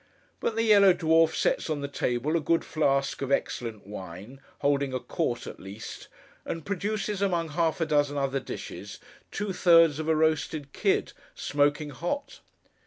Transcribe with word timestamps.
But 0.39 0.55
the 0.55 0.63
yellow 0.63 0.93
dwarf 0.95 1.35
sets 1.35 1.69
on 1.69 1.81
the 1.81 1.87
table 1.87 2.35
a 2.35 2.39
good 2.41 2.65
flask 2.65 3.21
of 3.21 3.31
excellent 3.31 3.85
wine, 3.85 4.41
holding 4.61 4.95
a 4.95 4.99
quart 4.99 5.45
at 5.45 5.59
least; 5.59 6.07
and 6.43 6.65
produces, 6.65 7.21
among 7.21 7.49
half 7.49 7.79
a 7.79 7.85
dozen 7.85 8.17
other 8.17 8.39
dishes, 8.39 8.97
two 9.29 9.53
thirds 9.53 9.99
of 9.99 10.07
a 10.09 10.15
roasted 10.15 10.73
kid, 10.73 11.13
smoking 11.35 11.91
hot. 11.91 12.39